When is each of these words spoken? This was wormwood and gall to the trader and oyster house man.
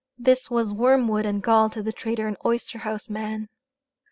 This 0.17 0.49
was 0.49 0.73
wormwood 0.73 1.27
and 1.27 1.43
gall 1.43 1.69
to 1.69 1.83
the 1.83 1.91
trader 1.93 2.27
and 2.27 2.35
oyster 2.43 2.79
house 2.79 3.07
man. 3.07 3.49